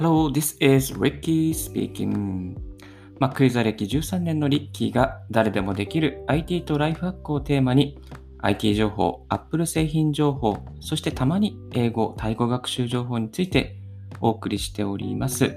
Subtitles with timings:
[0.00, 2.56] Hello, this is Ricky speaking.
[3.20, 7.98] Mac ユーザー歴13年のリッキーが誰でもできる IT とライフハックをテーマに
[8.38, 13.76] IT 情報、Apple 製品情報、そしてたまに英語、タイ語学習情報について
[14.22, 15.54] お送りしております。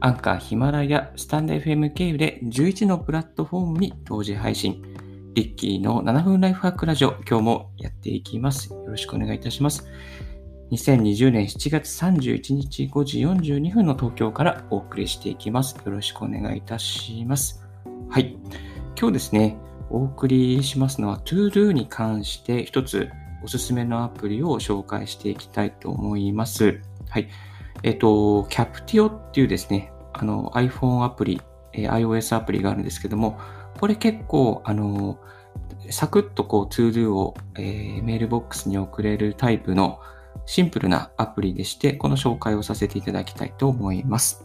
[0.00, 4.82] アンカー、ヒマラヤ、スタンド FM 経由で11のプラットフォームに同時配信。
[5.32, 8.74] リッキーの7分ライフハックラジオ、今日もやっていきます。
[8.74, 9.88] よろしくお願いいたします。
[10.70, 15.76] 2020年7月31日5時42分の東京からお送りしていきます。
[15.84, 17.64] よろしくお願いいたします。
[18.08, 18.36] はい。
[18.98, 19.56] 今日ですね、
[19.90, 23.10] お送りしますのは ToDo に関して一つ
[23.44, 26.80] おすすめのアプリを紹介していきたいと思います。
[27.10, 27.28] はい。
[27.82, 31.42] えっと、Captio っていうですね、あの iPhone アプリ、
[31.74, 33.38] iOS アプリがあるんですけども、
[33.78, 35.18] これ結構、あの、
[35.90, 40.00] サクッとこう ToDo を、えー、メールボックスに送れるタイプの
[40.46, 44.44] シンプルなアプリでして、この紹介をさせていただきたいと思います。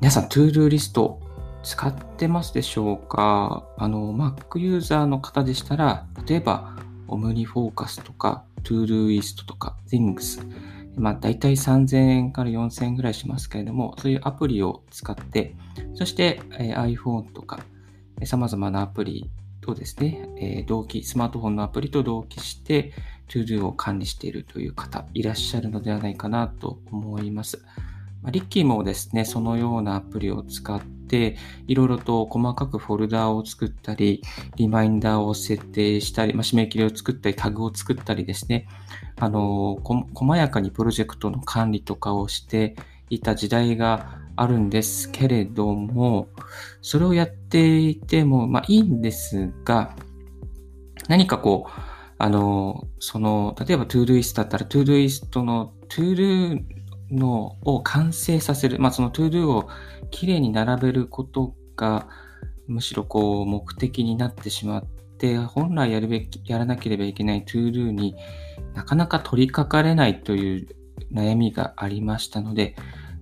[0.00, 1.20] 皆さん、 ToDo リスト
[1.62, 3.68] 使ってますでしょうか？
[3.76, 6.76] あの、Mac ユーザーの方でしたら、例えば、
[7.08, 10.42] OmniFocus とか、 Todoist とか、Things、
[10.96, 15.54] まあ、大体3000円から4000円ぐらいしますけれども、そういうアプリを使って、
[15.94, 17.60] そして、え iPhone とか、
[18.24, 19.30] 様々なアプリ
[19.60, 22.92] とですね、え同期、スマートフォンのアプリと同期して、
[23.28, 27.62] ToDo を管理しているという方いらっしゃるのではないかなと思います。
[28.22, 31.36] ま、リッキーもですね、そのようなアプリを使って、
[31.68, 34.22] いろいろと細かくフォルダーを作ったり、
[34.56, 38.66] リマインダーを設定したり、まあ、締め切りを作ったり、タグを作ったりですね、
[39.16, 42.74] あの、細やかにプロジェクトの管理とかをして
[43.10, 46.28] いた時代があるんですけれども、
[46.82, 49.94] それをやっていても、まあいいんですが、
[51.08, 56.62] 何かこう、あの、その、例えば ToDoist だったら ToDoist の ToDo
[57.10, 59.68] のを完成させる、まあその ToDo を
[60.10, 62.08] きれいに並べることが、
[62.66, 64.84] むしろこう目的になってしまっ
[65.18, 68.16] て、本来やるべき、やらなければいけない ToDo に
[68.74, 70.68] なかなか取り掛かれないという
[71.12, 72.76] 悩みがありましたので、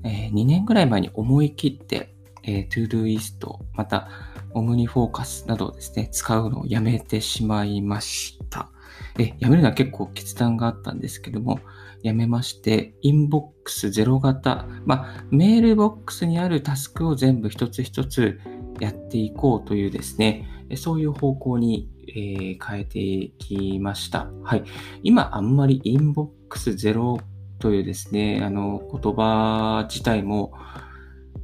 [0.05, 4.09] えー、2年ぐらい前に思い切って、えー、ToDoist、また、
[4.55, 8.71] オムニフォーカスなどをですね、使うのをやめてしまいました。
[9.19, 11.61] え、やめるのは結構決断があったんですけども、
[12.03, 18.41] やめまして、インボックスゼロ型、まあ、メールボックスにあるタスクを全部一つ一つ
[18.81, 24.31] やっていこうというですね、そういう方向に、えー、変えていきました。
[24.43, 24.65] はい。
[25.03, 27.19] 今あんまりインボックスゼロ
[27.59, 30.53] というですね、あの言葉自体も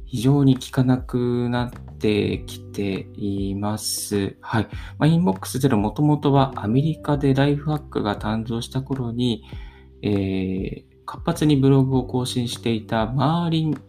[0.05, 1.71] 非常に効かなくなっ
[2.01, 4.35] てきています。
[4.41, 4.67] はい。
[4.97, 9.43] まあ、インボックスゼロもともとはアメリカでライフハックが誕生した頃に、
[10.01, 13.81] えー、活発にブログを更新していたマーリン・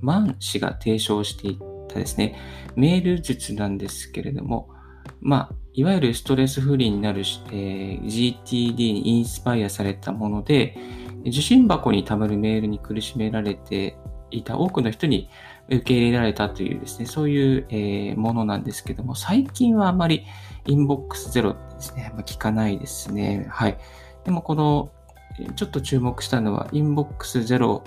[0.00, 1.58] マン氏が提唱してい
[1.88, 2.38] たですね、
[2.76, 4.70] メール術なんですけれども、
[5.20, 10.76] まあ、いわゆるストレスフリーになる、えー、GTD にインスパイアされたもので、
[11.26, 13.96] 受信箱に溜まるメールに苦しめられて
[14.30, 15.30] いた多くの人に
[15.68, 20.24] 受け入れられたというですね、そういう、えー、ものなんですけども、最近はあまり
[20.66, 23.46] インボックスゼロですね、まあ、聞かないですね。
[23.50, 23.78] はい。
[24.24, 24.90] でもこの、
[25.56, 27.82] ちょっと注目したのは、 Inbox Zero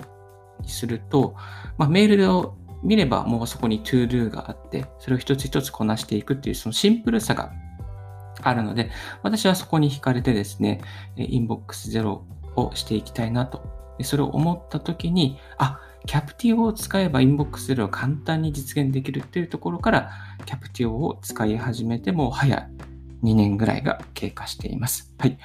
[0.60, 1.34] にすると、
[1.76, 7.52] まあ、メールを見ればもうそこに to do があって、それを一つ一つこなしていくっていうそのシンプルさが
[8.42, 8.90] あるので、
[9.22, 10.80] 私はそこに惹かれてですね、
[11.16, 12.24] Inbox Zero
[12.56, 13.62] をしていきたいなと。
[14.02, 20.10] それを思った時に、あ、 Captio を使えば Inbox Zero を簡単に実現できるっていうところから、
[20.46, 22.70] Captio を使い始めても早
[23.22, 25.12] 2年ぐらいが経過しています。
[25.18, 25.38] はい。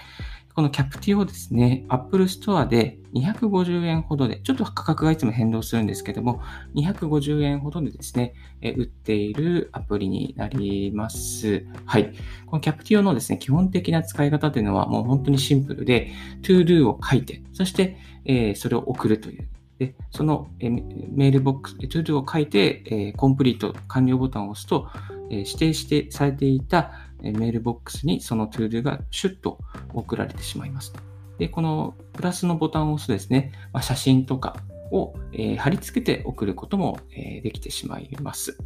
[0.56, 6.42] このキャプティオですね、Apple Store で250円ほどで、ちょっと価格がいつも変動するんですけども、
[6.76, 11.66] 250円ほどでですね、え売っているアプリになります。
[11.84, 12.14] はい。
[12.46, 19.50] このキャプティオのですね、基本的な使い方というのはもう本当にシンプルで、ToDo を書いて、そして、えー、それを送るという。
[19.80, 24.88] で、その、メールボックス、ToDo を書いて、え、コンプリート完了ボタンを押すと、
[25.30, 26.92] え、指定してされていた
[27.22, 29.58] メールボックスにその ToDo がシュッと
[29.94, 30.94] 送られてしまいます。
[31.38, 34.58] で、このプラスのボタンを押すとですね、まあ、写真とか
[34.92, 38.58] を、え、貼り付けて送ることも、え、できてしまいます。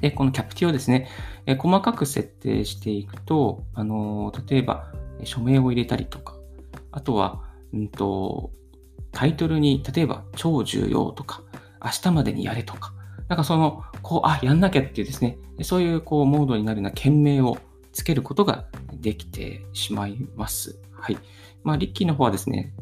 [0.00, 1.08] で、このキャプティをですね、
[1.46, 4.92] え、細かく設定していくと、あの例えば、
[5.24, 6.36] 署名を入れたりとか、
[6.90, 8.50] あとは、うんと、
[9.12, 11.42] タイトルに、例えば、超重要とか、
[11.84, 12.92] 明日までにやれとか、
[13.28, 17.58] なんかその、こう、あ、やんなきゃっていうですね、そういうこう、モードになるような件名を
[17.92, 20.78] つけることができてしまいます。
[20.92, 21.18] はい。
[21.62, 22.74] まあ、リッキーの方はですね、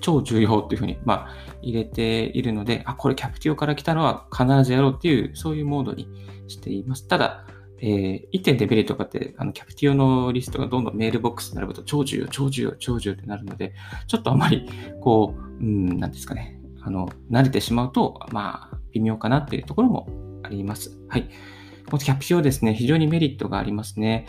[0.00, 1.28] 超重要っていうふうに、まあ、
[1.62, 6.08] 入れているので、あ、これキャプティオから来たのは必ずやろうっていう、そういうモードに
[6.48, 7.08] しています。
[7.08, 7.44] ただ、
[7.80, 13.74] えー、1.0デベリとかって、あの、キャプティオのリストがどんどんメールボックスに並ぶと、超重要、超重要、超重要ってなるので、
[14.06, 14.68] ちょっとあまり、
[15.00, 20.08] こう、うん、なんですかね、あの、慣れてしまうと、まあ、微妙かなっていうところも
[20.42, 20.98] あります。
[21.08, 21.28] はい。
[21.86, 24.26] この Captio ですね、非常にメリットがありますね。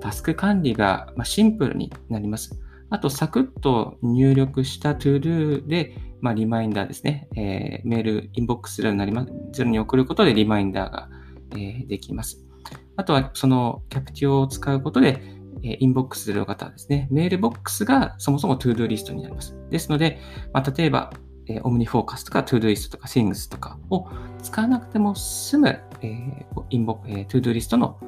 [0.00, 2.60] タスク管理がシンプルになります。
[2.90, 11.08] あと、サクッと入力した ToDo で、まあ、リマインダーですね、えー、メール、 Inbox Zero になります、ゼロに送ることでリマインダーが、
[11.52, 12.49] えー、できます。
[13.00, 15.22] あとは、その Captio を使うことで、
[15.62, 17.08] え Inbox Zero 型ですね。
[17.10, 19.56] メールボックスがそもそも ToDo リストになります。
[19.70, 20.18] ですので、
[20.52, 21.12] まあ、例えば、
[21.46, 24.06] え、 OmniFocus とか Todoist とか Things とかを
[24.42, 27.98] 使わなくても済む、え、インボえー、 ToDo リストの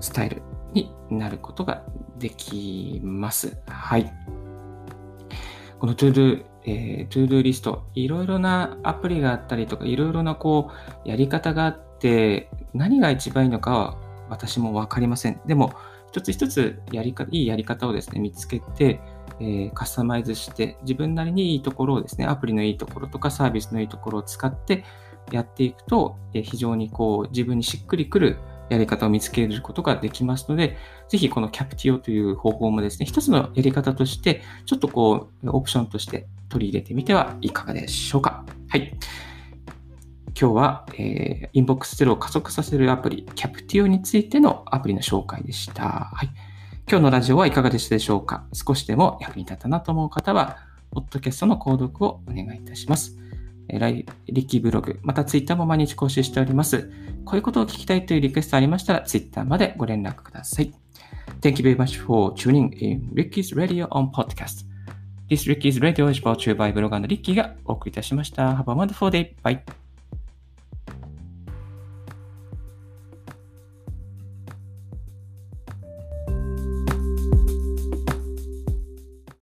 [0.00, 0.42] スタイル
[0.72, 1.82] になることが
[2.18, 3.58] できます。
[3.66, 4.12] はい。
[5.78, 10.70] この ToDo、えー、トゥードゥリスト、いろいろなアプリがあったりとか、いろいろなこ
[11.04, 13.96] う、やり方があって、何が一番いいのかは
[14.28, 15.40] 私もわかりません。
[15.46, 15.72] でも、
[16.10, 19.00] 一つ一つやりか、いいやり方をですね、見つけて、
[19.40, 24.84] えー、カスタマイズして、自分なりにいいところをですね、アプリのいいところとかサービスのいいところを使って
[25.30, 28.38] やっていくと、えー、非常にこう、自分にしっくりくる
[28.68, 30.76] やり方を見つけることができますので、
[31.08, 38.44] ぜひこのキャプティオという方法もですね、一つのやり方として、ちょっとこう、オプションとして取り入れてみてはいかがでしょうか。
[38.68, 38.96] はい。
[40.38, 46.10] 今日は、えー、 Inbox Zero を加速させるアプリ、 Captio についてのアプリの紹介でした。
[46.12, 46.28] はい。
[46.86, 48.44] 今日のラジオはいかがでしたでしょうか？
[48.52, 50.58] 少しでも役に立ったなと思う方は、
[50.90, 53.16] ポッドキャストの購読をお願いいたします。
[53.66, 56.92] ライリキブログ、またツイッターも毎日更新しております。
[57.24, 60.70] こういうことを聞きたいというリクエストありましたら、ツイッターまでご連絡ください。
[61.40, 64.66] Thank you very much for tuning in Ricky's Radio on Podcast.
[65.30, 68.54] This Ricky's Radio is brought to you by ブロガーのリッキーがお送りいたしました。
[68.54, 69.34] Have a wonderful day.
[69.42, 69.85] Bye.